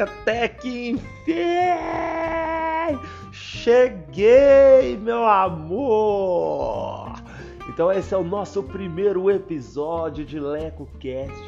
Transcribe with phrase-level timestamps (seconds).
[0.00, 1.34] Até que enfim!
[3.30, 7.12] Cheguei, meu amor!
[7.68, 11.44] Então esse é o nosso primeiro episódio de LecoCast.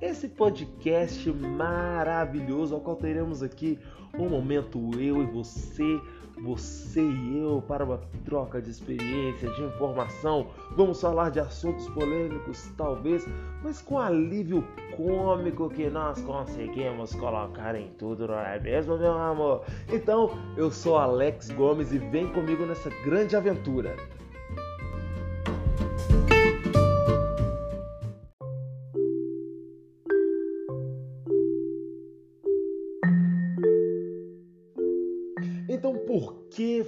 [0.00, 3.78] Esse podcast maravilhoso ao qual teremos aqui
[4.18, 6.00] um momento eu e você
[6.42, 10.48] você e eu para uma troca de experiência, de informação.
[10.76, 13.26] Vamos falar de assuntos polêmicos, talvez,
[13.62, 14.64] mas com alívio
[14.96, 19.64] cômico que nós conseguimos colocar em tudo, não é mesmo, meu amor?
[19.92, 23.96] Então, eu sou Alex Gomes e vem comigo nessa grande aventura.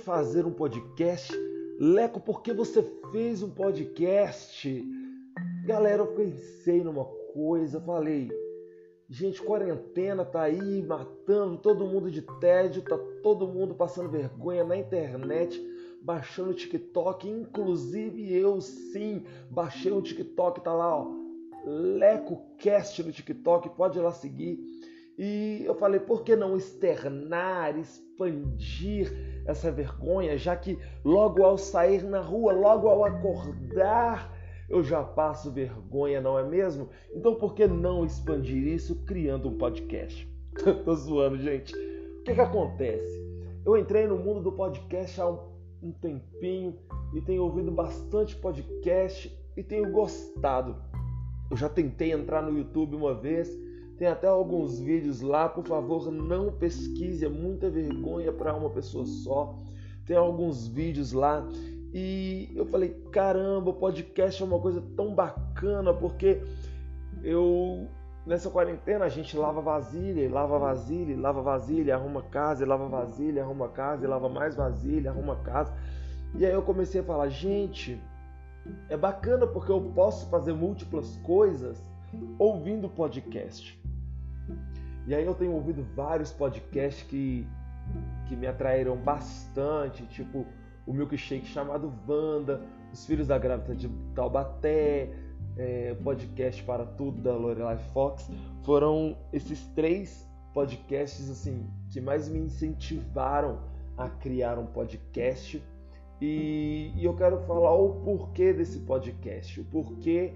[0.00, 1.32] Fazer um podcast?
[1.78, 2.82] Leco, por que você
[3.12, 4.84] fez um podcast?
[5.66, 8.30] Galera, eu pensei numa coisa, falei,
[9.08, 14.76] gente, quarentena tá aí matando todo mundo de tédio, tá todo mundo passando vergonha na
[14.76, 15.60] internet,
[16.02, 21.06] baixando o TikTok, inclusive eu sim, baixei o TikTok, tá lá, ó,
[21.66, 24.58] LecoCast no TikTok, pode ir lá seguir.
[25.22, 29.12] E eu falei, por que não externar, expandir
[29.44, 34.34] essa vergonha, já que logo ao sair na rua, logo ao acordar,
[34.66, 36.88] eu já passo vergonha, não é mesmo?
[37.14, 40.26] Então por que não expandir isso criando um podcast?
[40.86, 41.74] Tô zoando, gente.
[41.74, 43.22] O que, que acontece?
[43.66, 46.78] Eu entrei no mundo do podcast há um tempinho
[47.14, 50.76] e tenho ouvido bastante podcast e tenho gostado.
[51.50, 53.54] Eu já tentei entrar no YouTube uma vez
[54.00, 59.04] tem até alguns vídeos lá, por favor, não pesquise, é muita vergonha para uma pessoa
[59.04, 59.54] só.
[60.06, 61.46] Tem alguns vídeos lá
[61.92, 66.42] e eu falei, caramba, podcast é uma coisa tão bacana porque
[67.22, 67.88] eu
[68.26, 73.68] nessa quarentena a gente lava vasilha, lava vasilha, lava vasilha, arruma casa, lava vasilha, arruma
[73.68, 75.74] casa, lava mais vasilha, arruma casa.
[76.34, 78.02] E aí eu comecei a falar, gente,
[78.88, 81.78] é bacana porque eu posso fazer múltiplas coisas
[82.38, 83.79] ouvindo podcast.
[85.10, 87.44] E aí eu tenho ouvido vários podcasts que,
[88.28, 90.46] que me atraíram bastante, tipo
[90.86, 92.62] o Milkshake chamado Vanda,
[92.92, 95.10] Os Filhos da Grávida de Taubaté,
[95.56, 98.30] é, podcast para tudo da Lorelai Fox.
[98.62, 103.58] Foram esses três podcasts assim que mais me incentivaram
[103.98, 105.60] a criar um podcast.
[106.20, 110.34] E, e eu quero falar o porquê desse podcast, o porquê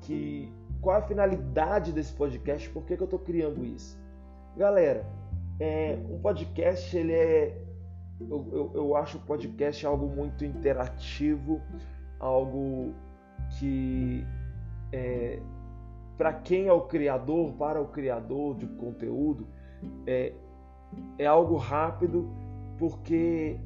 [0.00, 4.04] que qual a finalidade desse podcast, por que, que eu estou criando isso.
[4.56, 5.04] Galera,
[5.60, 7.62] é, um podcast, ele é.
[8.18, 11.60] Eu, eu, eu acho o podcast algo muito interativo,
[12.18, 12.94] algo
[13.58, 14.24] que
[14.90, 15.38] é,
[16.16, 19.46] para quem é o criador, para o criador de conteúdo,
[20.06, 20.32] é,
[21.18, 22.30] é algo rápido,
[22.78, 23.60] porque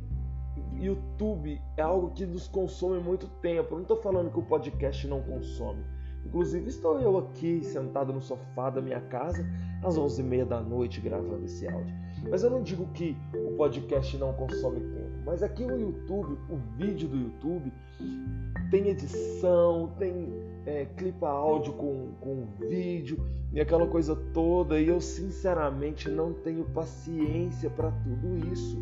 [0.75, 3.69] YouTube é algo que nos consome muito tempo.
[3.71, 5.85] Eu não estou falando que o podcast não consome.
[6.25, 9.45] Inclusive, estou eu aqui sentado no sofá da minha casa
[9.83, 11.95] às 11h30 da noite gravando esse áudio.
[12.29, 16.57] Mas eu não digo que o podcast não consome tempo, mas aqui no YouTube, o
[16.77, 17.73] vídeo do YouTube
[18.71, 20.29] tem edição, tem
[20.67, 23.19] é, clipa áudio com, com vídeo
[23.53, 28.79] e aquela coisa toda, e eu sinceramente não tenho paciência para tudo isso.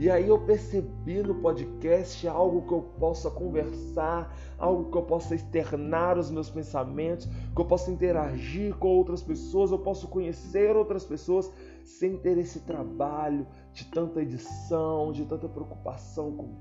[0.00, 5.34] E aí eu percebi no podcast algo que eu possa conversar, algo que eu possa
[5.34, 11.04] externar os meus pensamentos, que eu possa interagir com outras pessoas, eu posso conhecer outras
[11.04, 11.52] pessoas
[11.84, 16.54] sem ter esse trabalho de tanta edição, de tanta preocupação com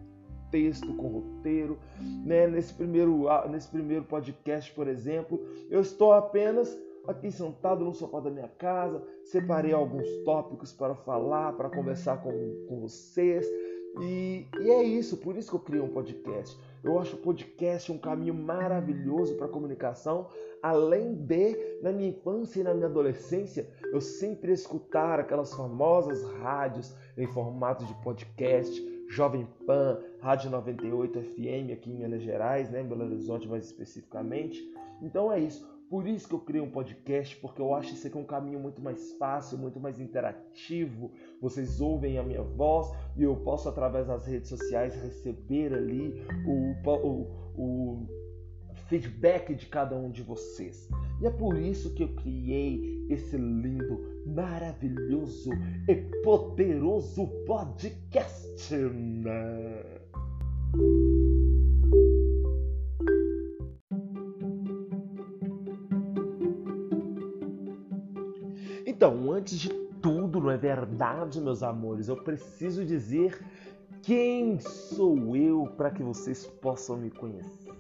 [0.52, 1.80] texto, com roteiro.
[2.26, 2.46] Né?
[2.46, 5.40] Nesse, primeiro, nesse primeiro podcast, por exemplo,
[5.70, 6.78] eu estou apenas
[7.10, 12.32] aqui sentado no sofá da minha casa, separei alguns tópicos para falar, para conversar com,
[12.68, 13.46] com vocês.
[14.02, 16.58] E, e, é isso, por isso que eu criei um podcast.
[16.84, 20.28] Eu acho o podcast um caminho maravilhoso para comunicação,
[20.62, 26.96] além de, na minha infância e na minha adolescência, eu sempre escutar aquelas famosas rádios
[27.18, 32.88] em formato de podcast, Jovem Pan, Rádio 98 FM aqui em Minas Gerais, né, em
[32.88, 34.64] Belo Horizonte mais especificamente.
[35.02, 35.79] Então é isso.
[35.90, 38.80] Por isso que eu criei um podcast, porque eu acho isso aqui um caminho muito
[38.80, 41.12] mais fácil, muito mais interativo.
[41.42, 46.90] Vocês ouvem a minha voz e eu posso, através das redes sociais, receber ali o,
[46.92, 48.08] o, o
[48.88, 50.88] feedback de cada um de vocês.
[51.22, 55.50] E é por isso que eu criei esse lindo, maravilhoso
[55.88, 58.76] e poderoso podcast.
[58.76, 59.84] Né?
[69.50, 69.70] Antes de
[70.02, 72.08] tudo, não é verdade, meus amores?
[72.08, 73.44] Eu preciso dizer
[74.04, 77.74] quem sou eu para que vocês possam me conhecer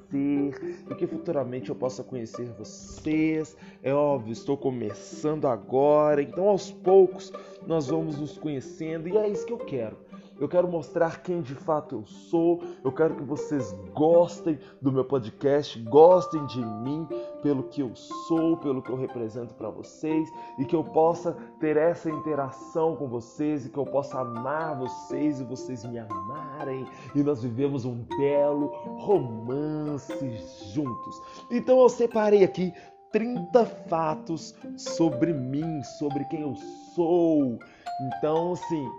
[0.89, 3.55] e que futuramente eu possa conhecer vocês.
[3.83, 7.31] É óbvio, estou começando agora, então aos poucos
[7.67, 10.08] nós vamos nos conhecendo e é isso que eu quero
[10.39, 12.63] eu quero mostrar quem de fato eu sou.
[12.83, 17.07] Eu quero que vocês gostem do meu podcast, gostem de mim
[17.41, 21.77] pelo que eu sou, pelo que eu represento para vocês e que eu possa ter
[21.77, 27.23] essa interação com vocês e que eu possa amar vocês e vocês me amarem e
[27.23, 30.37] nós vivemos um belo romance
[30.73, 31.21] juntos.
[31.51, 32.73] Então eu separei aqui
[33.11, 36.55] 30 fatos sobre mim, sobre quem eu
[36.95, 37.57] sou.
[38.01, 38.89] Então, assim,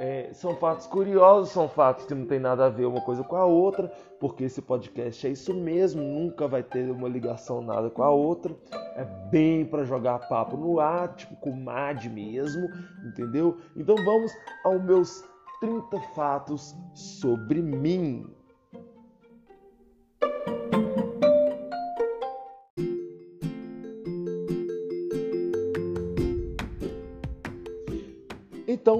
[0.00, 3.36] é, são fatos curiosos, são fatos que não tem nada a ver uma coisa com
[3.36, 8.02] a outra, porque esse podcast é isso mesmo, nunca vai ter uma ligação nada com
[8.02, 8.56] a outra.
[8.96, 12.66] É bem para jogar papo no ar, tipo com MAD mesmo,
[13.04, 13.58] entendeu?
[13.76, 14.32] Então vamos
[14.64, 15.22] aos meus
[15.60, 18.26] 30 fatos sobre mim.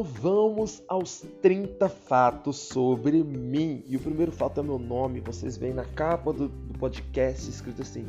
[0.01, 3.85] Então vamos aos 30 fatos sobre mim.
[3.87, 5.21] E o primeiro fato é meu nome.
[5.21, 8.07] Vocês veem na capa do, do podcast escrito assim: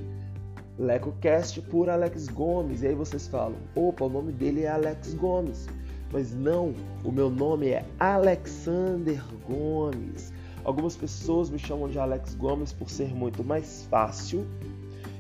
[0.80, 2.82] LecoCast por Alex Gomes.
[2.82, 5.68] E aí vocês falam: opa, o nome dele é Alex Gomes.
[6.14, 6.74] Mas não,
[7.04, 10.32] o meu nome é Alexander Gomes.
[10.64, 14.48] Algumas pessoas me chamam de Alex Gomes por ser muito mais fácil.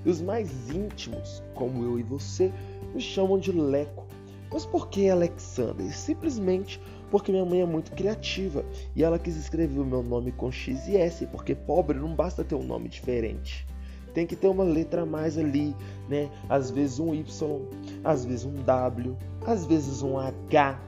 [0.05, 2.49] E os mais íntimos, como eu e você,
[2.93, 4.10] me chamam de Leco
[4.51, 5.95] mas por que Alexander?
[5.95, 8.63] Simplesmente porque minha mãe é muito criativa
[8.95, 12.43] e ela quis escrever o meu nome com X e S, porque pobre não basta
[12.43, 13.67] ter um nome diferente.
[14.13, 15.75] Tem que ter uma letra a mais ali,
[16.09, 16.29] né?
[16.49, 17.61] Às vezes um Y,
[18.03, 19.15] às vezes um W,
[19.45, 20.79] às vezes um H.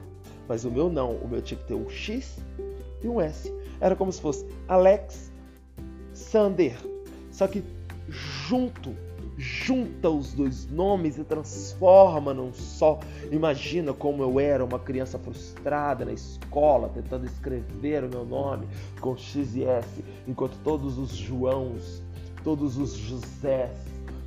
[0.48, 2.38] Mas o meu não, o meu tinha que ter um X
[3.02, 3.52] e um S.
[3.80, 5.30] Era como se fosse Alex
[6.12, 6.76] Sander.
[7.30, 7.64] Só que
[8.08, 8.94] junto
[9.36, 13.00] junta os dois nomes e transforma num só.
[13.30, 18.66] Imagina como eu era uma criança frustrada na escola, tentando escrever o meu nome
[19.00, 22.02] com X e S, enquanto todos os Joãos,
[22.42, 23.70] todos os Josés,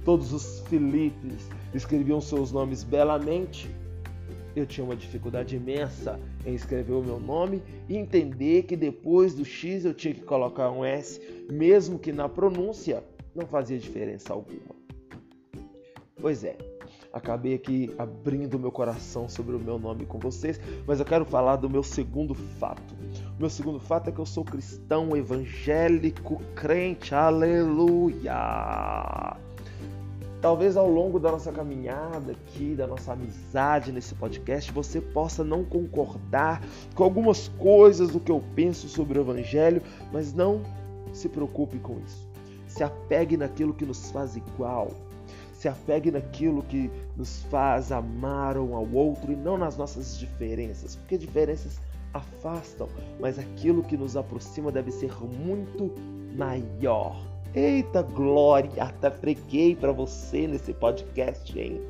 [0.03, 3.69] todos os Filipes escreviam seus nomes belamente.
[4.55, 9.45] Eu tinha uma dificuldade imensa em escrever o meu nome e entender que depois do
[9.45, 13.03] X eu tinha que colocar um S, mesmo que na pronúncia
[13.35, 14.86] não fazia diferença alguma.
[16.19, 16.57] Pois é,
[17.13, 21.57] acabei aqui abrindo meu coração sobre o meu nome com vocês, mas eu quero falar
[21.57, 22.95] do meu segundo fato.
[23.37, 28.33] O meu segundo fato é que eu sou cristão evangélico crente, aleluia!
[30.41, 35.63] Talvez ao longo da nossa caminhada aqui, da nossa amizade nesse podcast, você possa não
[35.63, 36.63] concordar
[36.95, 40.63] com algumas coisas do que eu penso sobre o Evangelho, mas não
[41.13, 42.27] se preocupe com isso.
[42.67, 44.91] Se apegue naquilo que nos faz igual
[45.57, 50.95] se apegue naquilo que nos faz amar um ao outro e não nas nossas diferenças,
[50.95, 51.79] porque diferenças
[52.13, 52.87] afastam,
[53.19, 55.91] mas aquilo que nos aproxima deve ser muito
[56.35, 57.19] maior.
[57.55, 61.81] Eita glória, até freguei para você nesse podcast, hein?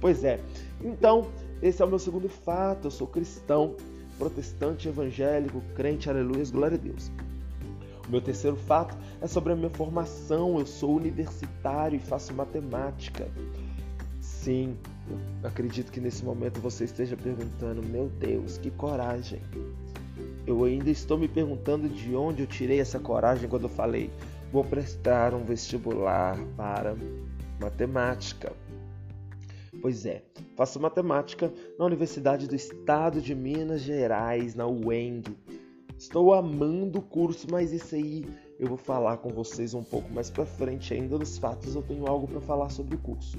[0.00, 0.38] Pois é,
[0.80, 1.26] então
[1.60, 2.86] esse é o meu segundo fato.
[2.86, 3.74] Eu sou cristão,
[4.16, 7.10] protestante, evangélico, crente, aleluia, glória a Deus.
[8.08, 10.58] Meu terceiro fato é sobre a minha formação.
[10.58, 13.28] Eu sou universitário e faço matemática.
[14.20, 14.76] Sim,
[15.44, 19.42] acredito que nesse momento você esteja perguntando: meu Deus, que coragem!
[20.46, 24.10] Eu ainda estou me perguntando de onde eu tirei essa coragem quando eu falei:
[24.50, 26.96] vou prestar um vestibular para
[27.60, 28.52] matemática.
[29.82, 30.22] Pois é,
[30.56, 35.36] faço matemática na Universidade do Estado de Minas Gerais, na UENG.
[35.98, 38.24] Estou amando o curso, mas isso aí
[38.58, 40.94] eu vou falar com vocês um pouco mais para frente.
[40.94, 43.36] Ainda nos fatos eu tenho algo para falar sobre o curso.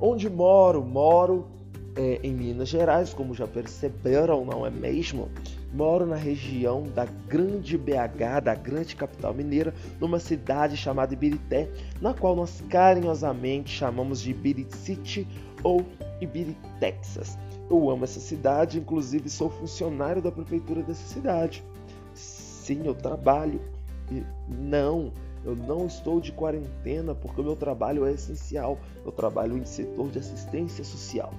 [0.00, 0.82] Onde moro?
[0.82, 1.46] Moro
[1.94, 5.28] é, em Minas Gerais, como já perceberam, não é mesmo?
[5.72, 12.12] Moro na região da Grande BH, da grande capital mineira, numa cidade chamada Ibirité, na
[12.12, 14.34] qual nós carinhosamente chamamos de
[14.68, 15.28] City
[15.62, 15.86] ou
[16.20, 17.38] Ibiri, Texas.
[17.72, 21.64] Eu amo essa cidade, inclusive sou funcionário da prefeitura dessa cidade.
[22.12, 23.62] Sim, eu trabalho.
[24.10, 25.10] E não,
[25.42, 28.78] eu não estou de quarentena porque o meu trabalho é essencial.
[29.06, 31.32] Eu trabalho em setor de assistência social.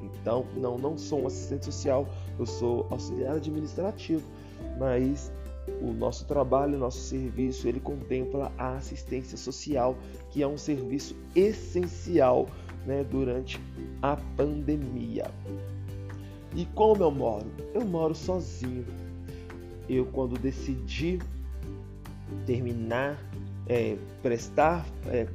[0.00, 2.06] Então, não, não sou um assistente social,
[2.38, 4.22] eu sou auxiliar administrativo,
[4.78, 5.32] mas
[5.82, 9.96] o nosso trabalho, o nosso serviço, ele contempla a assistência social,
[10.30, 12.46] que é um serviço essencial
[12.86, 13.60] né, durante
[14.02, 15.30] a pandemia.
[16.54, 17.46] E como eu moro?
[17.74, 18.84] Eu moro sozinho.
[19.88, 21.18] Eu, quando decidi
[22.46, 23.18] terminar,
[23.66, 25.26] é, prestar é,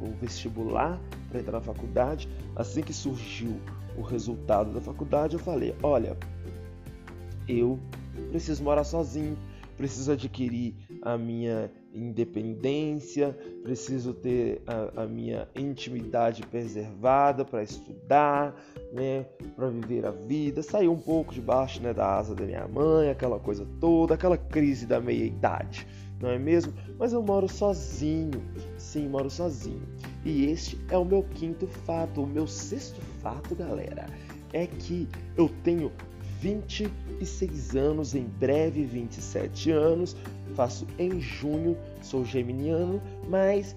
[0.00, 3.60] o vestibular para entrar na faculdade, assim que surgiu
[3.96, 6.16] o resultado da faculdade, eu falei: olha,
[7.48, 7.78] eu
[8.30, 9.36] preciso morar sozinho,
[9.76, 18.54] preciso adquirir a minha independência, preciso ter a, a minha intimidade preservada para estudar,
[18.92, 23.10] né, para viver a vida, sair um pouco debaixo né, da asa da minha mãe,
[23.10, 25.86] aquela coisa toda, aquela crise da meia idade,
[26.20, 26.72] não é mesmo?
[26.98, 28.42] Mas eu moro sozinho,
[28.78, 29.82] sim, moro sozinho.
[30.24, 34.06] E este é o meu quinto fato, o meu sexto fato, galera,
[34.52, 35.92] é que eu tenho
[36.40, 40.16] 26 anos, em breve 27 anos,
[40.54, 43.74] faço em junho, sou geminiano, mas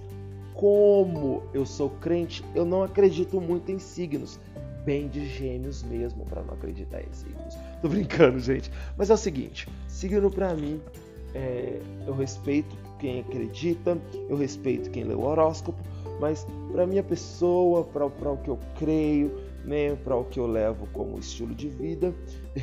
[0.53, 4.39] como eu sou crente, eu não acredito muito em signos.
[4.85, 7.55] Bem de gêmeos mesmo, para não acreditar em signos.
[7.81, 8.71] Tô brincando, gente.
[8.97, 10.81] Mas é o seguinte: signo para mim,
[11.33, 13.97] é, eu respeito quem acredita,
[14.27, 15.79] eu respeito quem lê o horóscopo,
[16.19, 19.31] mas para minha pessoa, para o que eu creio,
[19.63, 22.13] né, para o que eu levo como estilo de vida.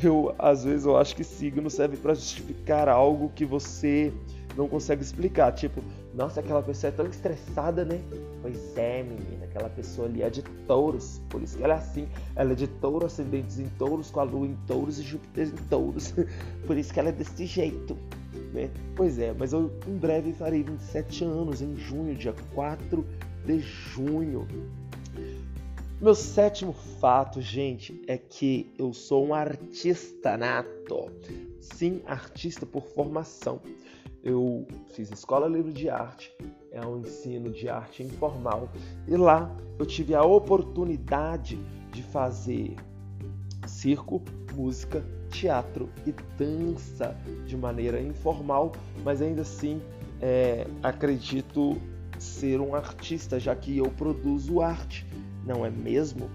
[0.03, 4.11] Eu às vezes eu acho que signo serve para justificar algo que você
[4.57, 5.81] não consegue explicar, tipo,
[6.13, 8.01] nossa, aquela pessoa é tão estressada, né?
[8.41, 12.07] Pois é, menina, aquela pessoa ali é de touros, por isso que ela é assim.
[12.35, 15.69] Ela é de touro, ascendentes em touros, com a lua em touros e Júpiter em
[15.69, 16.15] touros.
[16.65, 17.95] por isso que ela é desse jeito,
[18.51, 18.71] né?
[18.95, 23.05] Pois é, mas eu em breve farei 27 anos, em junho, dia 4
[23.45, 24.47] de junho.
[25.99, 31.11] Meu sétimo fato, gente, é que eu sou um artista nato.
[31.59, 33.59] Sim, artista por formação.
[34.23, 36.31] Eu fiz escola livre de arte,
[36.71, 38.69] é um ensino de arte informal,
[39.07, 41.57] e lá eu tive a oportunidade
[41.91, 42.75] de fazer
[43.65, 44.21] circo,
[44.53, 48.71] música, teatro e dança de maneira informal,
[49.03, 49.81] mas ainda assim
[50.21, 51.75] é, acredito
[52.19, 55.03] ser um artista, já que eu produzo arte
[55.47, 56.29] não é mesmo?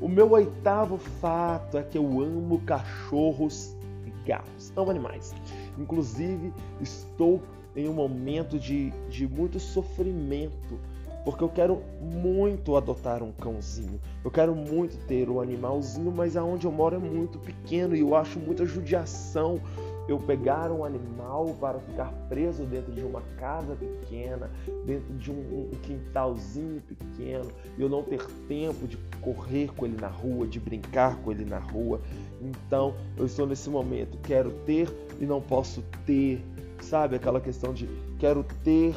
[0.00, 4.72] O meu oitavo fato é que eu amo cachorros e gatos.
[4.76, 5.32] Amo animais.
[5.78, 7.40] Inclusive, estou
[7.76, 10.78] em um momento de, de muito sofrimento,
[11.24, 14.00] porque eu quero muito adotar um cãozinho.
[14.24, 18.16] Eu quero muito ter um animalzinho, mas aonde eu moro é muito pequeno e eu
[18.16, 19.60] acho muita judiação
[20.08, 24.50] eu pegar um animal para ficar preso dentro de uma casa pequena,
[24.84, 30.08] dentro de um, um quintalzinho pequeno, eu não ter tempo de correr com ele na
[30.08, 32.00] rua, de brincar com ele na rua.
[32.40, 34.88] Então, eu estou nesse momento, quero ter
[35.20, 36.42] e não posso ter,
[36.80, 37.16] sabe?
[37.16, 38.94] Aquela questão de quero ter,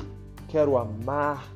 [0.47, 1.47] quero amar,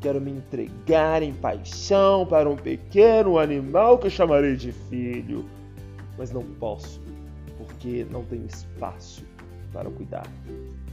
[0.00, 5.46] quero me entregar em paixão para um pequeno animal que eu chamarei de filho,
[6.18, 7.09] mas não posso
[7.80, 9.24] porque não tenho espaço
[9.72, 10.26] para cuidar.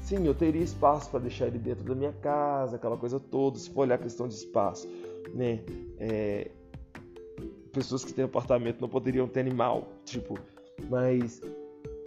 [0.02, 3.70] Sim, eu teria espaço para deixar ele dentro da minha casa, aquela coisa toda, se
[3.70, 4.88] for olhar a questão de espaço,
[5.34, 5.60] né?
[6.00, 6.50] É...
[7.74, 10.40] Pessoas que têm apartamento não poderiam ter animal, tipo,
[10.90, 11.42] mas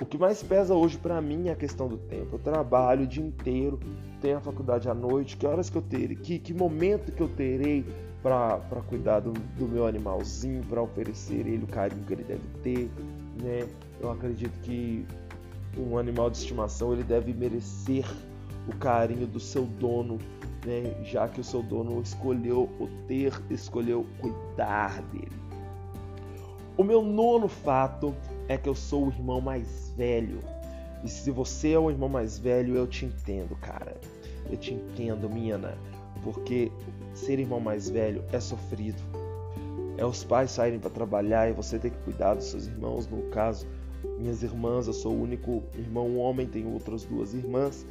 [0.00, 2.37] o que mais pesa hoje para mim é a questão do tempo.
[2.37, 3.78] Eu trabalho o dia inteiro,
[4.22, 7.28] tenho a faculdade à noite, que horas que eu terei, que, que momento que eu
[7.28, 7.84] terei
[8.22, 12.90] para cuidar do, do meu animalzinho, para oferecer ele o carinho que ele deve ter,
[13.42, 13.68] né?
[14.00, 15.07] Eu acredito que
[15.76, 18.04] um animal de estimação ele deve merecer
[18.66, 20.19] o carinho do seu dono,
[20.64, 20.95] né?
[21.04, 25.40] já que o seu dono escolheu o ter, escolheu cuidar dele.
[26.76, 28.14] O meu nono fato
[28.49, 30.40] é que eu sou o irmão mais velho.
[31.04, 33.97] E se você é o irmão mais velho, eu te entendo, cara.
[34.50, 35.76] Eu te entendo, mina.
[36.23, 36.73] Porque
[37.12, 39.02] ser irmão mais velho é sofrido.
[39.97, 43.23] É os pais saírem para trabalhar e você ter que cuidar dos seus irmãos, no
[43.30, 43.66] caso,
[44.20, 47.86] minhas irmãs, eu sou o único irmão homem, tenho outras duas irmãs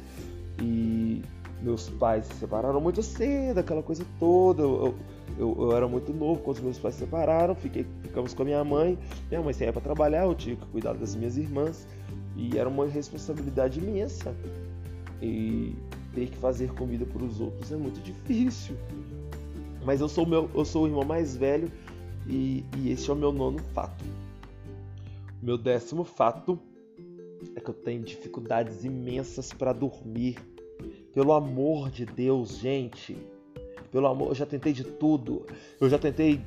[0.60, 1.22] e
[1.62, 4.62] meus pais se separaram muito cedo, aquela coisa toda.
[4.62, 4.94] Eu,
[5.38, 8.64] eu, eu, era muito novo quando meus pais se separaram, fiquei, ficamos com a minha
[8.64, 8.98] mãe.
[9.28, 11.86] Minha mãe saía para trabalhar, eu tinha que cuidar das minhas irmãs
[12.36, 14.34] e era uma responsabilidade imensa.
[15.22, 15.76] E
[16.14, 18.74] ter que fazer comida para os outros é muito difícil.
[19.84, 21.70] Mas eu sou, meu, eu sou o irmão mais velho
[22.26, 24.04] e, e esse é o meu nono fato.
[25.42, 26.60] Meu décimo fato
[27.56, 30.36] é que eu tenho dificuldades imensas para dormir.
[31.14, 33.16] Pelo amor de Deus, gente.
[33.90, 35.46] Pelo amor, eu já tentei de tudo.
[35.80, 36.44] Eu já tentei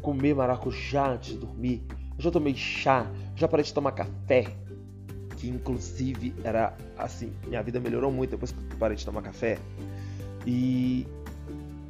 [0.00, 1.82] comer maracujá antes de dormir.
[2.16, 4.44] Eu já tomei chá, já parei de tomar café.
[5.36, 9.56] Que inclusive era assim, minha vida melhorou muito depois que parei de tomar café.
[10.44, 11.06] E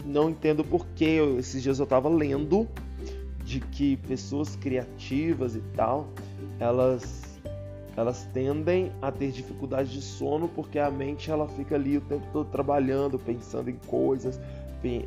[0.04, 2.68] não entendo porque esses dias eu tava lendo
[3.52, 6.08] de que pessoas criativas e tal,
[6.58, 7.22] elas
[7.94, 12.26] elas tendem a ter dificuldade de sono porque a mente ela fica ali o tempo
[12.32, 14.40] todo trabalhando, pensando em coisas,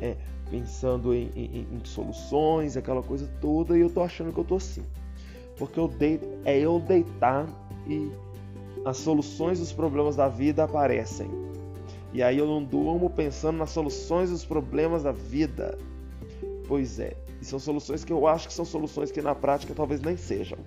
[0.00, 0.16] é,
[0.48, 4.54] pensando em, em, em soluções, aquela coisa toda, e eu tô achando que eu tô
[4.54, 4.84] assim.
[5.58, 7.48] Porque eu deito, é eu deitar
[7.88, 8.08] e
[8.84, 11.28] as soluções dos problemas da vida aparecem.
[12.12, 15.76] E aí eu não durmo pensando nas soluções dos problemas da vida.
[16.68, 20.00] Pois é, e são soluções que eu acho que são soluções que na prática talvez
[20.00, 20.58] nem sejam.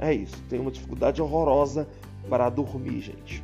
[0.00, 1.88] É isso, tenho uma dificuldade horrorosa
[2.28, 3.42] para dormir, gente.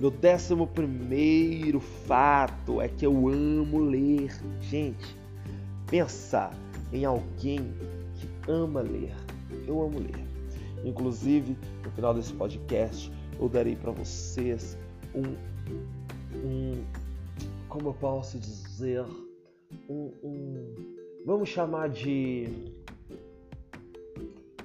[0.00, 4.32] Meu décimo primeiro fato é que eu amo ler.
[4.60, 5.16] Gente,
[5.88, 6.54] pensar
[6.92, 7.58] em alguém
[8.14, 9.12] que ama ler.
[9.66, 10.24] Eu amo ler.
[10.84, 14.78] Inclusive, no final desse podcast, eu darei para vocês
[15.12, 15.34] um,
[16.44, 16.84] um,
[17.68, 19.04] como eu posso dizer,
[19.88, 20.74] um, um
[21.24, 22.48] vamos chamar de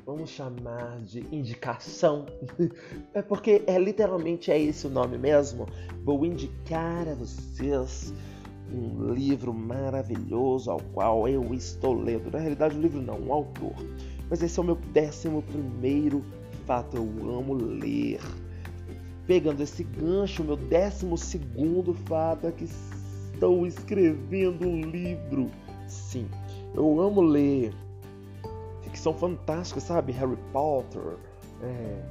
[0.06, 2.26] vamos chamar de indicação.
[3.14, 5.68] é porque é literalmente é esse o nome mesmo.
[6.04, 8.14] Vou indicar a vocês
[8.72, 12.32] um livro maravilhoso ao qual eu estou lendo.
[12.32, 13.76] Na realidade, o livro não, um autor.
[14.30, 16.24] Mas esse é o meu décimo primeiro
[16.66, 16.98] fato.
[16.98, 17.04] Eu
[17.38, 18.20] amo ler.
[19.28, 22.68] Pegando esse gancho, meu décimo segundo fato é que
[23.44, 25.52] estou escrevendo um livro.
[25.86, 26.30] Sim,
[26.74, 27.74] eu amo ler
[28.84, 30.14] ficção fantástica, sabe?
[30.14, 31.18] Harry Potter,
[31.62, 32.02] é,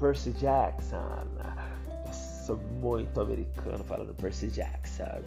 [0.00, 0.96] Percy Jackson.
[2.04, 5.22] Nossa, muito americano falando Percy Jackson.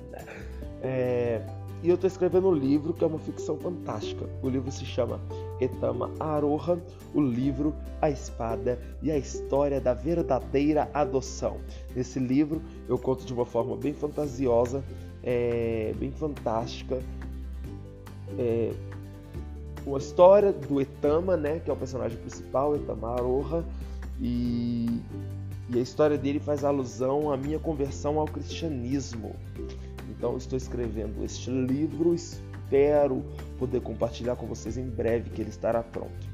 [0.81, 1.41] É,
[1.81, 4.29] e eu estou escrevendo um livro que é uma ficção fantástica.
[4.43, 5.21] O livro se chama
[5.61, 6.77] Etama Aroha,
[7.13, 11.61] o livro A Espada e a História da Verdadeira Adoção.
[11.95, 14.83] Nesse livro eu conto de uma forma bem fantasiosa,
[15.23, 17.01] é, bem fantástica,
[18.37, 18.71] é,
[19.85, 23.63] uma história do Etama, né, que é o personagem principal, Etama Aroha,
[24.21, 25.01] e,
[25.69, 29.35] e a história dele faz alusão à minha conversão ao cristianismo.
[30.09, 33.23] Então estou escrevendo este livro, espero
[33.57, 36.27] poder compartilhar com vocês em breve que ele estará pronto.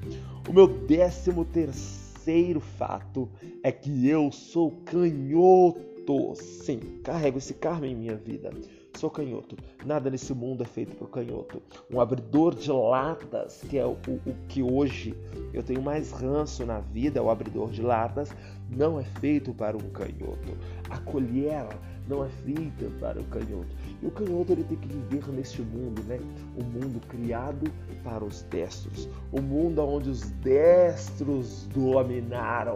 [0.50, 3.30] O meu décimo terceiro fato
[3.64, 5.95] é que eu sou canhoto.
[6.36, 8.52] Sim, carrego esse karma em minha vida.
[8.98, 9.58] Sou canhoto.
[9.86, 11.62] Nada nesse mundo é feito por canhoto.
[11.92, 15.16] Um abridor de latas, que é o, o, o, que hoje
[15.54, 18.34] eu tenho mais ranço na vida, é o abridor de latas,
[18.70, 20.58] não é feito para um canhoto.
[20.90, 21.68] A colher
[22.08, 23.76] não é feita para o canhoto.
[24.02, 26.20] E o canhoto ele tem que viver neste mundo, né?
[26.56, 27.70] O um mundo criado
[28.04, 29.10] para os destros.
[29.32, 32.76] O um mundo onde os destros dominaram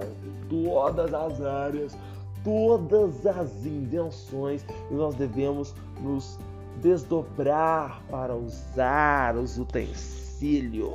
[0.49, 1.97] todas as áreas
[2.43, 6.39] todas as invenções e nós devemos nos
[6.82, 10.93] desdobrar para usar os utensílios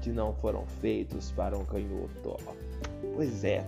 [0.00, 2.36] que não foram feitos para um canhoto.
[3.14, 3.64] Pois é.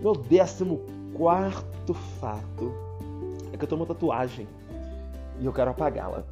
[0.00, 0.80] Meu décimo
[1.14, 2.72] quarto fato
[3.52, 4.46] é que eu tenho uma tatuagem
[5.40, 6.24] e eu quero apagá-la.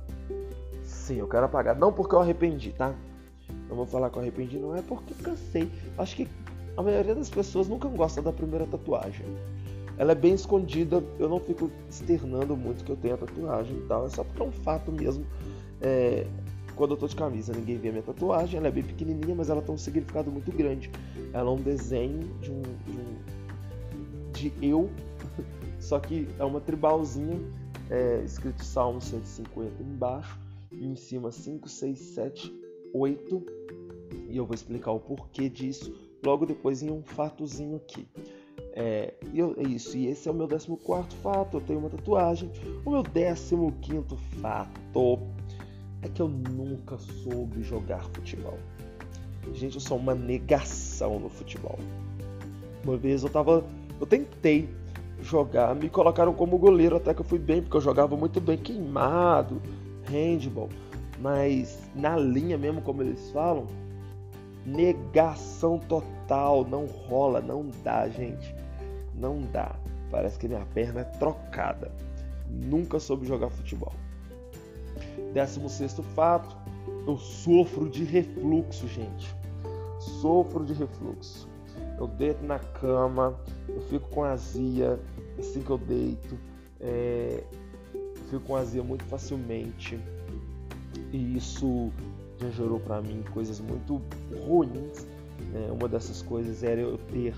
[0.85, 1.77] Sim, eu quero apagar.
[1.77, 2.95] Não porque eu arrependi, tá?
[3.69, 5.71] Não vou falar que eu arrependi, não é porque cansei.
[5.99, 6.29] Acho que
[6.77, 9.27] a maioria das pessoas nunca gosta da primeira tatuagem.
[9.99, 13.83] Ela é bem escondida, eu não fico externando muito que eu tenho a tatuagem e
[13.83, 15.25] tal, é só porque é um fato mesmo.
[15.81, 16.27] É,
[16.75, 19.49] quando eu tô de camisa, ninguém vê a minha tatuagem, ela é bem pequenininha, mas
[19.49, 20.91] ela tem um significado muito grande.
[21.33, 24.91] Ela é um desenho de um, de, um, de eu,
[25.81, 27.41] só que é uma tribalzinha,
[27.89, 30.39] é, escrito Salmo 150 embaixo,
[30.71, 32.55] e em cima 5, 6, 7,
[32.93, 33.47] 8,
[34.29, 38.07] e eu vou explicar o porquê disso logo depois em um fatozinho aqui.
[38.73, 40.77] É, eu, é isso, e esse é o meu 14
[41.23, 41.57] fato.
[41.57, 42.51] Eu tenho uma tatuagem.
[42.85, 45.19] O meu 15 fato
[46.03, 48.59] é que eu nunca soube jogar futebol.
[49.53, 51.79] Gente, eu sou uma negação no futebol.
[52.85, 53.65] Uma vez eu tava.
[53.99, 54.69] Eu tentei
[55.23, 58.59] jogar, me colocaram como goleiro até que eu fui bem, porque eu jogava muito bem,
[58.59, 59.63] queimado,
[60.11, 60.69] handball.
[61.19, 63.67] Mas na linha mesmo, como eles falam,
[64.67, 68.55] Negação total, não rola, não dá, gente.
[69.15, 69.77] Não dá.
[70.11, 71.93] Parece que minha perna é trocada.
[72.51, 73.93] Nunca soube jogar futebol.
[75.33, 76.57] Décimo sexto fato,
[77.07, 79.35] eu sofro de refluxo, gente.
[80.21, 81.49] Sofro de refluxo.
[81.99, 84.99] Eu deito na cama, eu fico com azia
[85.39, 86.37] assim que eu deito.
[86.81, 87.45] É,
[87.95, 89.99] eu fico com azia muito facilmente.
[91.13, 91.91] E isso
[92.39, 94.01] já gerou para mim coisas muito
[94.47, 95.07] ruins.
[95.53, 95.69] Né?
[95.71, 97.35] Uma dessas coisas era eu ter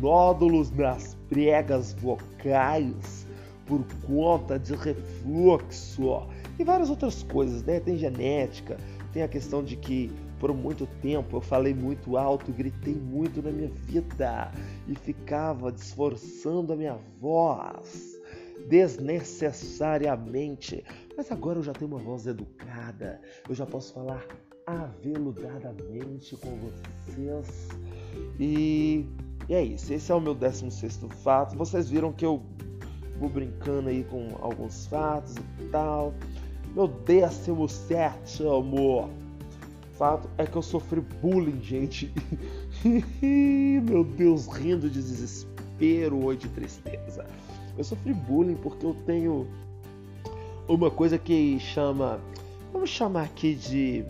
[0.00, 3.26] nódulos nas pregas vocais
[3.66, 6.26] por conta de refluxo
[6.58, 7.78] e várias outras coisas, né?
[7.78, 8.78] Tem genética,
[9.12, 13.50] tem a questão de que por muito tempo eu falei muito alto, gritei muito na
[13.50, 14.50] minha vida
[14.86, 18.17] e ficava desforçando a minha voz
[18.68, 20.84] desnecessariamente.
[21.16, 24.22] Mas agora eu já tenho uma voz educada, eu já posso falar
[24.66, 27.68] aveludadamente com vocês.
[28.38, 29.06] E,
[29.48, 31.56] e é isso, esse é o meu 16 fato.
[31.56, 32.44] Vocês viram que eu
[33.18, 36.14] vou brincando aí com alguns fatos e tal.
[36.74, 39.10] Meu 17 amor
[39.98, 42.14] fato é que eu sofri bullying, gente.
[43.82, 47.26] Meu Deus, rindo de desespero ou de tristeza.
[47.78, 49.46] Eu sofri bullying porque eu tenho
[50.66, 52.20] uma coisa que chama,
[52.72, 54.04] vamos chamar aqui de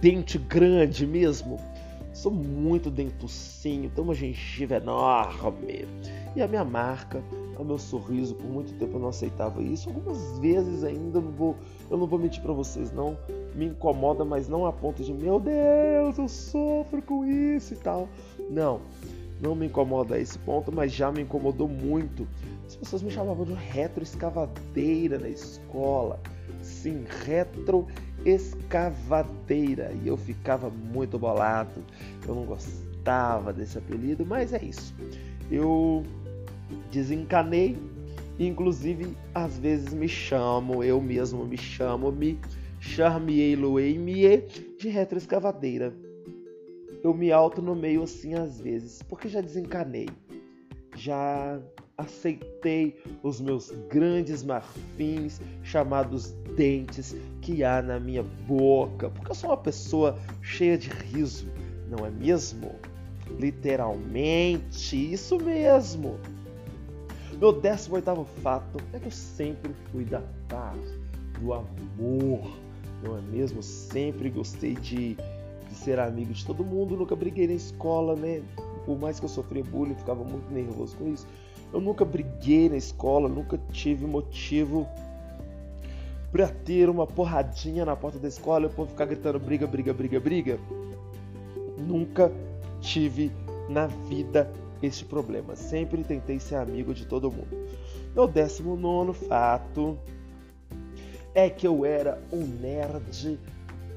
[0.00, 1.60] dente grande mesmo.
[2.14, 5.86] Sou muito dentucinho, tenho uma gengiva enorme.
[6.34, 7.22] E a minha marca,
[7.58, 9.88] o meu sorriso, por muito tempo eu não aceitava isso.
[9.88, 11.56] Algumas vezes ainda não vou,
[11.90, 13.16] eu não vou mentir para vocês, não
[13.54, 18.08] me incomoda, mas não a ponto de meu Deus, eu sofro com isso e tal.
[18.50, 18.80] Não,
[19.40, 22.26] não me incomoda a esse ponto, mas já me incomodou muito.
[22.66, 26.20] As pessoas me chamavam de retroescavadeira na escola.
[26.60, 27.86] Sim, retro
[28.24, 31.84] escavadeira e eu ficava muito bolado.
[32.26, 34.94] Eu não gostava desse apelido, mas é isso.
[35.50, 36.02] Eu
[36.90, 37.76] desencanei,
[38.38, 42.38] inclusive às vezes me chamo, eu mesmo me chamo, me
[42.80, 44.46] charmiei, loei, me
[44.78, 45.94] de retroescavadeira.
[47.02, 50.08] Eu me autonomeio assim às vezes, porque já desencanei.
[50.94, 51.60] Já
[52.02, 59.50] aceitei os meus grandes marfins chamados dentes que há na minha boca, porque eu sou
[59.50, 61.46] uma pessoa cheia de riso,
[61.88, 62.74] não é mesmo?
[63.38, 66.18] Literalmente, isso mesmo.
[67.38, 70.80] Meu 18 fato é que eu sempre fui da paz,
[71.40, 72.40] do amor,
[73.02, 73.62] não é mesmo?
[73.62, 75.16] Sempre gostei de,
[75.68, 78.42] de ser amigo de todo mundo, nunca briguei na escola, né?
[78.84, 81.26] Por mais que eu sofria bullying, ficava muito nervoso com isso.
[81.72, 84.86] Eu nunca briguei na escola, nunca tive motivo
[86.30, 89.92] para ter uma porradinha na porta da escola e o povo ficar gritando briga, briga,
[89.92, 90.58] briga, briga.
[91.78, 92.32] Nunca
[92.80, 93.32] tive
[93.68, 94.50] na vida
[94.82, 95.56] este problema.
[95.56, 97.56] Sempre tentei ser amigo de todo mundo.
[98.14, 99.98] Meu décimo nono fato
[101.34, 103.38] é que eu era um nerd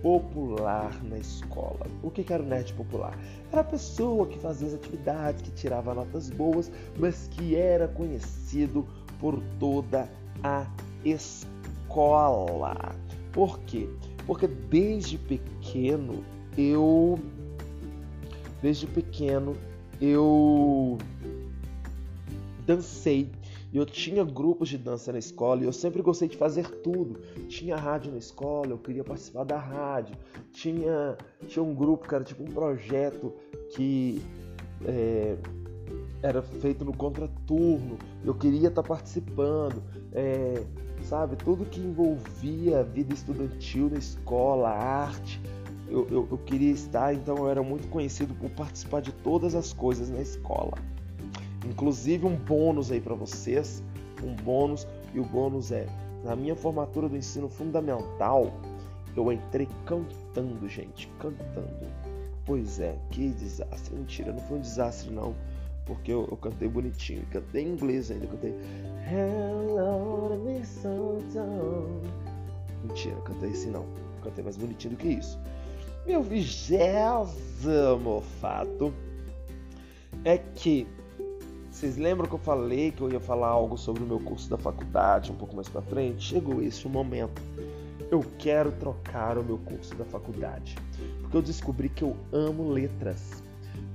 [0.06, 1.88] popular na escola.
[2.04, 3.18] O que era o nerd popular?
[3.52, 8.86] Era a pessoa que fazia as atividades, que tirava notas boas, mas que era conhecido
[9.20, 10.08] por toda
[10.44, 10.68] a
[11.04, 12.96] escola.
[13.34, 13.90] Por quê?
[14.28, 16.24] Porque desde pequeno
[16.56, 17.18] eu
[18.62, 19.58] desde pequeno
[20.00, 21.00] eu
[22.68, 23.32] dancei
[23.78, 27.20] eu tinha grupos de dança na escola e eu sempre gostei de fazer tudo.
[27.48, 30.16] Tinha rádio na escola, eu queria participar da rádio.
[30.52, 33.34] Tinha, tinha um grupo, cara, tipo um projeto
[33.76, 34.22] que
[34.86, 35.36] é,
[36.22, 37.98] era feito no contraturno.
[38.24, 39.84] Eu queria estar tá participando.
[40.14, 40.64] É,
[41.04, 45.42] sabe, tudo que envolvia a vida estudantil na escola, arte.
[45.88, 49.72] Eu, eu, eu queria estar, então eu era muito conhecido por participar de todas as
[49.72, 50.74] coisas na escola.
[51.66, 53.84] Inclusive um bônus aí para vocês,
[54.24, 55.88] um bônus e o bônus é
[56.24, 58.52] na minha formatura do ensino fundamental
[59.16, 61.88] eu entrei cantando, gente, cantando.
[62.46, 63.96] Pois é, que desastre.
[63.96, 65.34] Mentira, não foi um desastre não,
[65.86, 68.54] porque eu, eu cantei bonitinho, cantei em inglês ainda, cantei
[69.10, 72.02] Hello, mistletoe.
[72.84, 73.86] Mentira, cantei assim não,
[74.22, 75.40] cantei mais bonitinho do que isso.
[76.06, 78.94] Meu vigésimo fato
[80.24, 80.88] é que
[81.76, 84.58] vocês lembram que eu falei que eu ia falar algo sobre o meu curso da
[84.58, 86.24] faculdade um pouco mais para frente?
[86.24, 87.42] Chegou esse momento.
[88.10, 90.78] Eu quero trocar o meu curso da faculdade,
[91.20, 93.44] porque eu descobri que eu amo letras,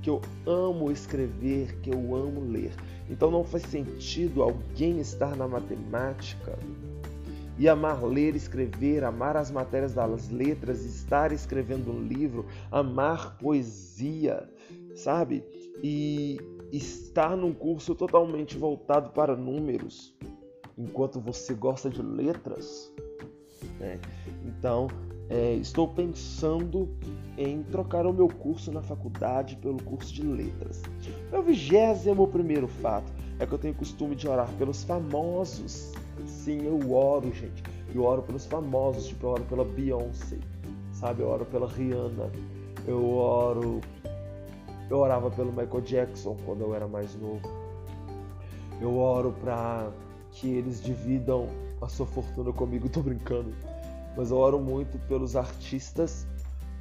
[0.03, 2.71] que eu amo escrever, que eu amo ler.
[3.09, 6.59] Então não faz sentido alguém estar na matemática
[7.57, 14.47] e amar ler, escrever, amar as matérias das letras, estar escrevendo um livro, amar poesia,
[14.93, 15.43] sabe?
[15.83, 16.37] E
[16.71, 20.15] estar num curso totalmente voltado para números,
[20.77, 22.93] enquanto você gosta de letras.
[23.79, 23.99] Né?
[24.45, 24.87] Então,
[25.29, 26.89] é, estou pensando
[27.37, 30.81] em trocar o meu curso na faculdade pelo curso de letras.
[31.31, 35.93] Meu vigésimo primeiro fato é que eu tenho costume de orar pelos famosos.
[36.25, 37.63] Sim, eu oro, gente.
[37.95, 40.37] Eu oro pelos famosos, tipo, eu oro pela Beyoncé,
[40.91, 41.21] sabe?
[41.21, 42.29] Eu oro pela Rihanna,
[42.87, 43.81] eu oro
[44.91, 47.41] eu orava pelo Michael Jackson quando eu era mais novo.
[48.79, 49.89] Eu oro para
[50.31, 51.47] que eles dividam
[51.81, 53.53] a sua fortuna comigo, tô brincando.
[54.17, 56.27] mas eu oro muito pelos artistas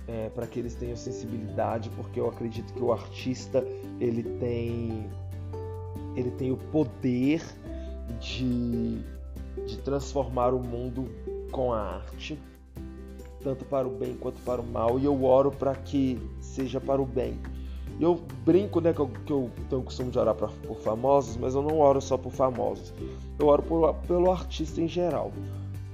[0.09, 3.65] é, para que eles tenham sensibilidade, porque eu acredito que o artista
[4.01, 5.09] ele tem
[6.17, 7.41] ele tem o poder
[8.19, 8.99] de,
[9.67, 11.09] de transformar o mundo
[11.53, 12.37] com a arte,
[13.45, 17.01] tanto para o bem quanto para o mal, e eu oro para que seja para
[17.01, 17.39] o bem.
[18.01, 18.15] Eu
[18.47, 21.55] brinco, né, que eu, que eu tenho o costume de orar pra, por famosos, mas
[21.55, 22.95] eu não oro só por famosos.
[23.39, 25.31] Eu oro por, pelo artista em geral.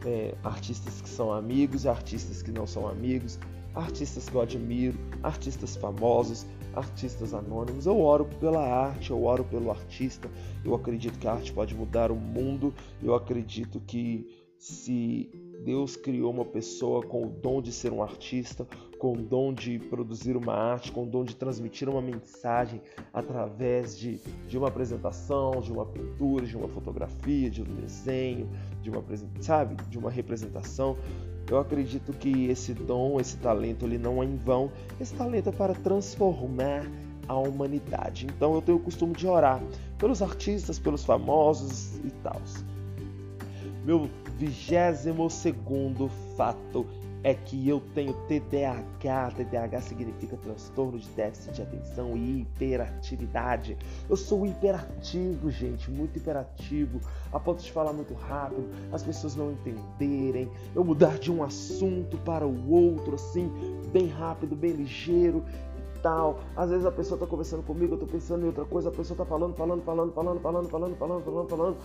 [0.05, 3.41] É, artistas que são amigos, artistas que não são amigos,
[3.75, 7.87] artistas que eu admiro, artistas famosos, artistas anônimos.
[7.87, 10.31] Eu oro pela arte, eu oro pelo artista.
[10.65, 12.73] Eu acredito que a arte pode mudar o mundo.
[13.03, 15.29] Eu acredito que se
[15.65, 18.67] Deus criou uma pessoa com o dom de ser um artista,
[18.99, 22.81] com o dom de produzir uma arte, com o dom de transmitir uma mensagem
[23.13, 28.49] através de, de uma apresentação, de uma pintura, de uma fotografia, de um desenho,
[28.83, 29.03] de uma,
[29.41, 30.97] sabe, de uma representação.
[31.49, 34.71] Eu acredito que esse dom, esse talento, ele não é em vão.
[35.01, 36.85] Esse talento é para transformar
[37.29, 38.27] a humanidade.
[38.27, 39.63] Então eu tenho o costume de orar
[39.99, 42.41] pelos artistas, pelos famosos e tal.
[43.85, 46.87] Meu vigésimo segundo fato
[47.27, 49.33] é que eu tenho TDAH.
[49.33, 53.77] TDAH significa transtorno de déficit de atenção e hiperatividade.
[54.09, 57.01] Eu sou hiperativo, gente, muito hiperativo,
[57.33, 62.17] a ponto de falar muito rápido, as pessoas não entenderem, eu mudar de um assunto
[62.19, 63.51] para o outro, assim,
[63.93, 65.45] bem rápido, bem ligeiro.
[65.77, 66.39] e Tal.
[66.55, 69.15] Às vezes a pessoa está conversando comigo, eu estou pensando em outra coisa, a pessoa
[69.15, 71.77] está falando, falando, falando, falando, falando, falando, falando, falando, falando.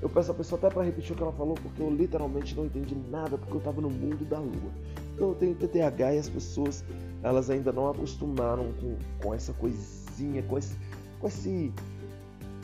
[0.00, 2.66] Eu peço a pessoa até para repetir o que ela falou, porque eu literalmente não
[2.66, 4.72] entendi nada, porque eu estava no mundo da lua.
[5.14, 6.84] Então eu tenho TTH e as pessoas,
[7.22, 10.76] elas ainda não acostumaram com, com essa coisinha, com esse,
[11.18, 11.72] com esse,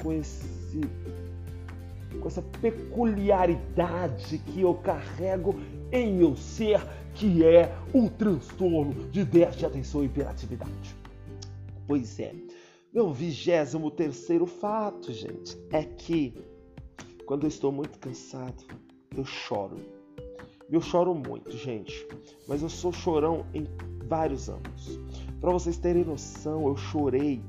[0.01, 0.81] com esse,
[2.21, 5.57] com essa peculiaridade que eu carrego
[5.91, 6.81] em meu ser,
[7.15, 10.95] que é o transtorno de déficit de atenção e hiperatividade.
[11.87, 12.33] Pois é,
[12.93, 16.33] meu vigésimo terceiro fato, gente, é que
[17.27, 18.65] quando eu estou muito cansado,
[19.17, 19.77] eu choro.
[20.71, 22.07] Eu choro muito, gente,
[22.49, 23.67] mas eu sou chorão em
[24.07, 24.99] vários anos.
[25.41, 27.43] Para vocês terem noção, eu chorei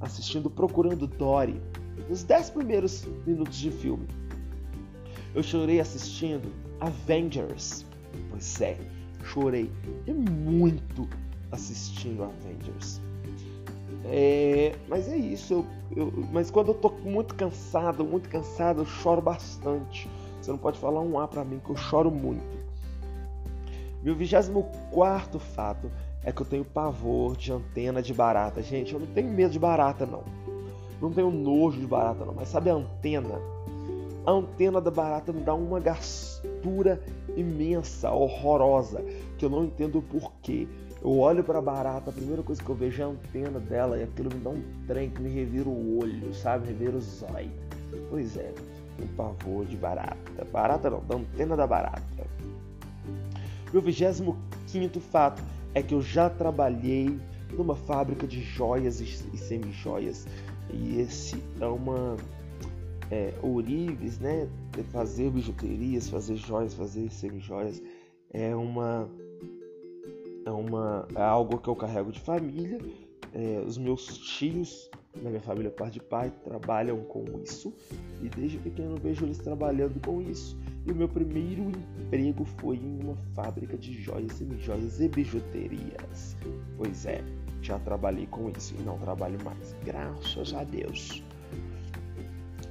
[0.00, 1.60] assistindo Procurando Dory,
[2.08, 4.06] nos 10 primeiros minutos de filme.
[5.34, 7.84] Eu chorei assistindo Avengers.
[8.30, 8.78] Pois é,
[9.24, 9.70] chorei
[10.06, 11.08] e muito
[11.50, 13.00] assistindo Avengers.
[14.06, 15.54] É, mas é isso.
[15.54, 20.08] Eu, eu, mas quando eu tô muito cansado, muito cansado, eu choro bastante.
[20.40, 22.64] Você não pode falar um A para mim que eu choro muito.
[24.02, 25.90] Meu 24 fato
[26.22, 28.62] é que eu tenho pavor de antena de barata.
[28.62, 30.22] Gente, eu não tenho medo de barata, não.
[31.00, 32.34] Não tenho nojo de barata, não.
[32.34, 33.40] Mas sabe a antena?
[34.26, 37.02] A antena da barata me dá uma gastura
[37.36, 39.02] imensa, horrorosa,
[39.38, 40.68] que eu não entendo o porquê.
[41.04, 43.98] Eu olho para a barata, a primeira coisa que eu vejo é a antena dela
[43.98, 46.68] e aquilo me dá um trem que me revira o olho, sabe?
[46.68, 47.50] Revira o zóio.
[48.08, 48.54] Pois é,
[48.98, 50.46] um pavor de barata.
[50.50, 52.02] Barata não, da antena da barata.
[53.70, 55.42] Meu 25 fato
[55.74, 57.20] é que eu já trabalhei
[57.52, 60.26] numa fábrica de joias e semi-joias.
[60.72, 62.16] E esse é uma
[63.10, 64.48] é, ourives, né?
[64.90, 67.82] Fazer bijuterias, fazer joias, fazer semi-joias
[68.32, 69.06] é uma
[70.44, 72.78] é, uma, é algo que eu carrego de família.
[73.32, 74.88] É, os meus tios,
[75.20, 77.74] na minha família, parte de pai, trabalham com isso
[78.22, 80.56] e desde pequeno vejo eles trabalhando com isso.
[80.86, 84.40] E o meu primeiro emprego foi em uma fábrica de joias,
[85.00, 86.36] e bijuterias.
[86.76, 87.24] Pois é,
[87.60, 91.22] já trabalhei com isso e não trabalho mais, graças a Deus.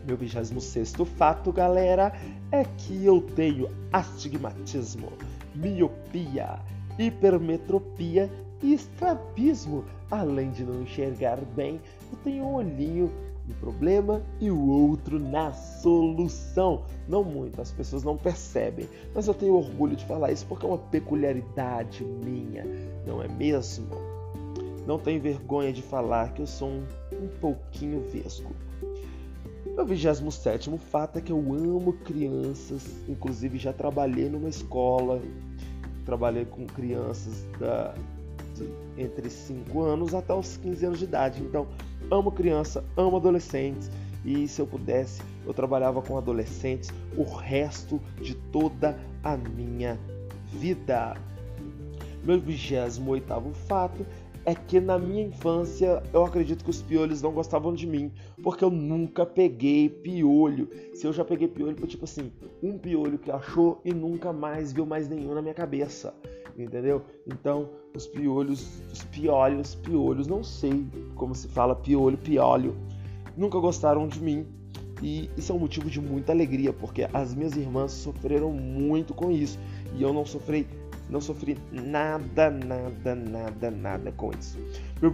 [0.06, 2.14] Meu 26 fato, galera,
[2.52, 5.12] é que eu tenho astigmatismo,
[5.56, 6.60] miopia
[6.98, 8.30] hipermetropia
[8.62, 9.86] e estrabismo.
[10.10, 13.12] Além de não enxergar bem, eu tenho um olhinho
[13.48, 16.84] no problema e o outro na solução.
[17.08, 20.70] Não muito, as pessoas não percebem, mas eu tenho orgulho de falar isso porque é
[20.70, 22.66] uma peculiaridade minha,
[23.06, 23.88] não é mesmo?
[24.86, 28.52] Não tenho vergonha de falar que eu sou um, um pouquinho vesgo.
[29.76, 35.20] Meu 27 fato é que eu amo crianças, inclusive já trabalhei numa escola
[36.06, 37.94] trabalhei com crianças da,
[38.56, 41.42] de, entre 5 anos até os 15 anos de idade.
[41.42, 41.68] Então,
[42.12, 43.90] amo criança, amo adolescentes.
[44.26, 50.00] E se eu pudesse, eu trabalhava com adolescentes o resto de toda a minha
[50.52, 51.16] vida.
[52.24, 54.06] Meu 28 fato
[54.46, 58.64] é que na minha infância eu acredito que os piolhos não gostavam de mim, porque
[58.64, 60.70] eu nunca peguei piolho.
[60.94, 64.74] Se eu já peguei piolho, foi tipo assim, um piolho que achou e nunca mais
[64.74, 66.14] viu mais nenhum na minha cabeça,
[66.58, 67.04] entendeu?
[67.26, 72.76] Então, os piolhos, os piolhos, piolhos, não sei como se fala piolho, piolho,
[73.38, 74.46] nunca gostaram de mim.
[75.02, 79.30] E isso é um motivo de muita alegria, porque as minhas irmãs sofreram muito com
[79.30, 79.60] isso
[79.98, 80.66] e eu não sofri
[81.10, 84.58] não sofri nada, nada, nada, nada com isso.
[85.02, 85.12] Meu,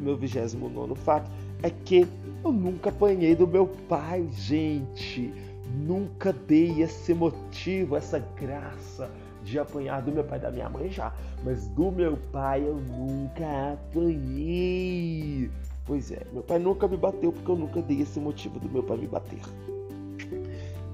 [0.00, 1.30] meu vigésimo nono fato
[1.62, 2.06] é que
[2.44, 5.32] eu nunca apanhei do meu pai, gente.
[5.74, 9.10] Nunca dei esse motivo, essa graça
[9.42, 13.72] de apanhar do meu pai, da minha mãe já, mas do meu pai eu nunca
[13.72, 15.50] apanhei.
[15.84, 18.82] Pois é, meu pai nunca me bateu porque eu nunca dei esse motivo do meu
[18.82, 19.40] pai me bater.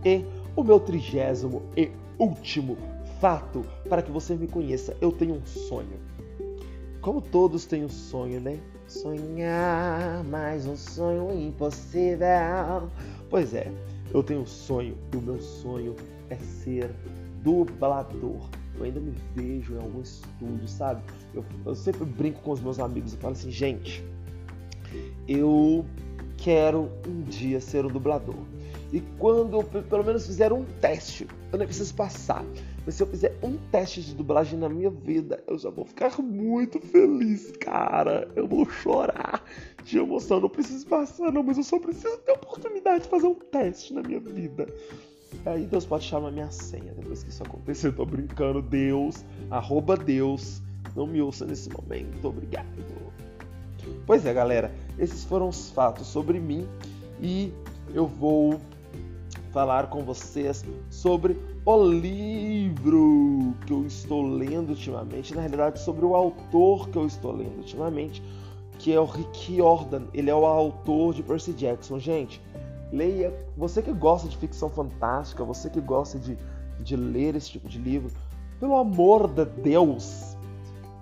[0.05, 0.25] E
[0.57, 2.77] o meu trigésimo e último
[3.21, 4.97] fato para que você me conheça.
[5.01, 5.99] Eu tenho um sonho.
[7.01, 8.59] Como todos têm um sonho, né?
[8.87, 12.89] Sonhar mais um sonho impossível.
[13.31, 13.71] Pois é,
[14.13, 15.95] eu tenho um sonho e o meu sonho
[16.31, 16.91] é ser
[17.43, 18.41] dublador.
[18.77, 21.03] Eu ainda me vejo em algum estúdio, sabe?
[21.35, 24.05] Eu, eu sempre brinco com os meus amigos e falo assim, gente,
[25.27, 25.85] eu
[26.37, 28.37] quero um dia ser um dublador.
[28.93, 32.45] E quando eu pelo menos fizer um teste, eu nem preciso passar.
[32.89, 36.23] Mas se eu fizer um teste de dublagem na minha vida, eu já vou ficar
[36.23, 38.27] muito feliz, cara.
[38.35, 39.45] Eu vou chorar
[39.85, 40.41] de emoção.
[40.41, 43.93] Não preciso passar, não, mas eu só preciso ter a oportunidade de fazer um teste
[43.93, 44.67] na minha vida.
[45.45, 47.89] Aí Deus pode chamar minha senha depois que isso acontecer.
[47.89, 48.63] Eu tô brincando.
[48.63, 50.63] Deus, arroba Deus,
[50.97, 52.27] não me ouça nesse momento.
[52.27, 52.65] Obrigado.
[54.07, 54.73] Pois é, galera.
[54.99, 56.67] Esses foram os fatos sobre mim.
[57.21, 57.53] E
[57.93, 58.59] eu vou
[59.53, 61.37] falar com vocês sobre
[61.77, 67.33] o livro que eu estou lendo ultimamente, na realidade sobre o autor que eu estou
[67.33, 68.23] lendo ultimamente,
[68.79, 70.05] que é o Rick Jordan.
[70.15, 71.99] Ele é o autor de Percy Jackson.
[71.99, 72.41] Gente,
[72.91, 73.35] leia.
[73.55, 76.39] Você que gosta de ficção fantástica, você que gosta de,
[76.81, 78.11] de ler esse tipo de livro,
[78.59, 80.39] pelo amor de Deus,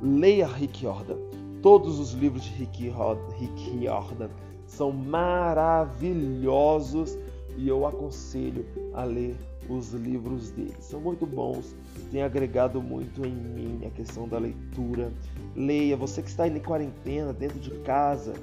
[0.03, 1.19] leia Rick Jordan.
[1.63, 4.31] Todos os livros de Rick Jordan
[4.67, 7.17] são maravilhosos
[7.57, 9.37] e eu aconselho a ler
[9.69, 10.77] os livros dele.
[10.81, 11.75] São muito bons,
[12.11, 15.13] tem agregado muito em mim a questão da leitura.
[15.55, 18.35] Leia, você que está em quarentena, dentro de casa,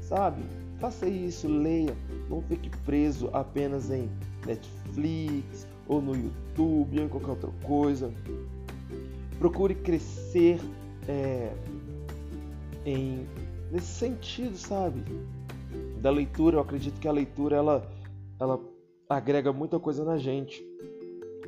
[0.00, 0.42] sabe?
[0.78, 1.96] Faça isso, leia.
[2.28, 4.08] Não fique preso apenas em
[4.46, 8.12] Netflix ou no YouTube ou em qualquer outra coisa.
[9.38, 10.60] Procure crescer
[11.08, 11.52] é,
[12.84, 13.26] em
[13.70, 15.02] nesse sentido, sabe?
[16.00, 17.90] Da leitura, eu acredito que a leitura ela
[18.38, 18.58] ela
[19.08, 20.64] agrega muita coisa na gente.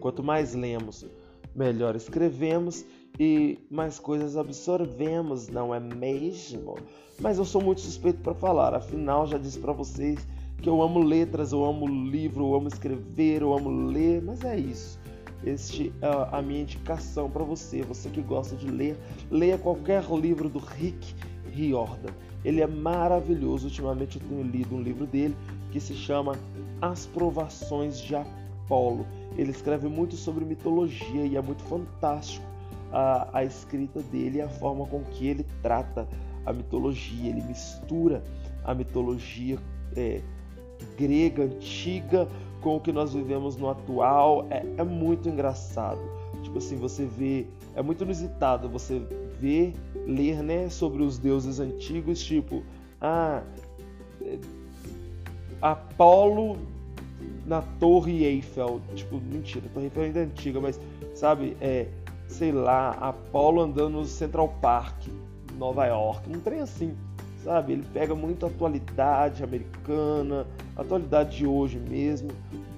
[0.01, 1.07] Quanto mais lemos,
[1.55, 2.85] melhor escrevemos
[3.19, 6.77] e mais coisas absorvemos, não é mesmo?
[7.19, 10.27] Mas eu sou muito suspeito para falar, afinal já disse para vocês
[10.61, 14.59] que eu amo letras, eu amo livro, eu amo escrever, eu amo ler, mas é
[14.59, 14.99] isso.
[15.45, 18.97] Este é a minha indicação para você, você que gosta de ler,
[19.31, 21.15] leia qualquer livro do Rick
[21.53, 22.13] Riordan.
[22.45, 23.67] Ele é maravilhoso.
[23.67, 25.37] Ultimamente eu tenho lido um livro dele
[25.77, 26.39] que se chama
[26.81, 29.07] As Provações de Apolo.
[29.37, 32.47] Ele escreve muito sobre mitologia e é muito fantástico
[32.91, 36.09] a, a escrita dele e a forma com que ele trata
[36.47, 37.29] a mitologia.
[37.29, 38.25] Ele mistura
[38.65, 39.59] a mitologia
[39.95, 40.23] é,
[40.97, 42.27] grega antiga
[42.63, 44.47] com o que nós vivemos no atual.
[44.49, 46.01] É, é muito engraçado.
[46.43, 47.47] Tipo assim, você vê.
[47.75, 48.99] É muito inusitado você
[49.39, 49.75] ver,
[50.07, 52.63] ler né, sobre os deuses antigos, tipo,
[52.99, 53.43] ah,
[55.61, 56.57] Apolo
[57.47, 58.81] na Torre Eiffel.
[58.95, 60.81] Tipo, mentira, a Torre Eiffel ainda é antiga, mas
[61.15, 61.89] sabe, é,
[62.29, 65.07] sei lá, Apolo andando no Central Park,
[65.59, 66.95] Nova York, um trem assim,
[67.43, 67.73] sabe?
[67.73, 72.31] Ele pega muito a atualidade americana, a atualidade de hoje mesmo.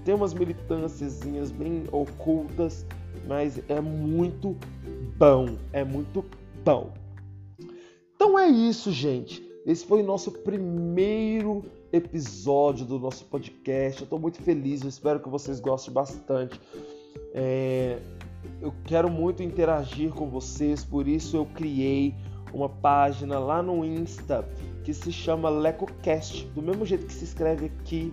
[0.04, 1.20] Tem umas militâncias
[1.52, 2.86] bem ocultas,
[3.26, 4.56] mas é muito
[5.18, 6.24] bom, é muito
[6.64, 6.92] bom.
[8.14, 9.46] Então é isso, gente.
[9.66, 14.00] Esse foi o nosso primeiro episódio do nosso podcast.
[14.00, 16.60] Eu estou muito feliz, eu espero que vocês gostem bastante.
[17.34, 17.98] É,
[18.60, 22.14] eu quero muito interagir com vocês, por isso eu criei
[22.52, 24.48] uma página lá no Insta
[24.84, 28.12] que se chama LecoCast, do mesmo jeito que se escreve aqui,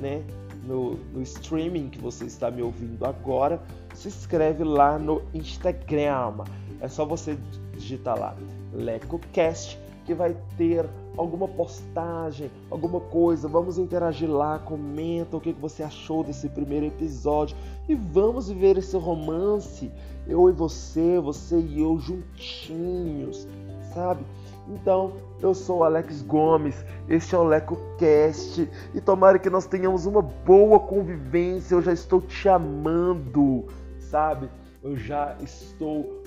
[0.00, 0.22] né?
[0.66, 3.62] No, no streaming que você está me ouvindo agora,
[3.94, 6.44] se inscreve lá no Instagram.
[6.80, 7.38] É só você
[7.72, 8.36] digitar lá
[8.72, 9.78] LecoCast
[10.10, 10.84] que vai ter
[11.16, 13.46] alguma postagem, alguma coisa.
[13.46, 17.56] Vamos interagir lá, comenta o que você achou desse primeiro episódio
[17.88, 19.88] e vamos viver esse romance,
[20.26, 23.46] eu e você, você e eu juntinhos,
[23.94, 24.24] sabe?
[24.68, 30.22] Então, eu sou Alex Gomes, este é o LecoCast e tomara que nós tenhamos uma
[30.22, 31.76] boa convivência.
[31.76, 33.64] Eu já estou te amando,
[34.00, 34.50] sabe?
[34.82, 36.20] Eu já estou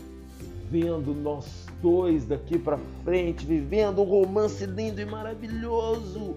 [0.71, 6.33] vendo nós dois daqui para frente, vivendo um romance lindo e maravilhoso.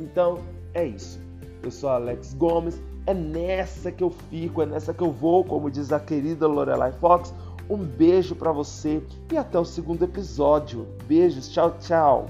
[0.00, 0.40] Então,
[0.74, 1.20] é isso.
[1.62, 5.70] Eu sou Alex Gomes, é nessa que eu fico, é nessa que eu vou, como
[5.70, 7.32] diz a querida Lorelai Fox.
[7.70, 10.86] Um beijo para você e até o segundo episódio.
[11.06, 12.26] Beijos, tchau, tchau.